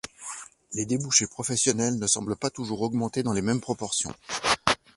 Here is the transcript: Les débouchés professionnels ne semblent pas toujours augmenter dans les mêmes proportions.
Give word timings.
Les 0.73 0.87
débouchés 0.87 1.27
professionnels 1.27 1.99
ne 1.99 2.07
semblent 2.07 2.35
pas 2.35 2.49
toujours 2.49 2.81
augmenter 2.81 3.21
dans 3.21 3.33
les 3.33 3.43
mêmes 3.43 3.61
proportions. 3.61 4.15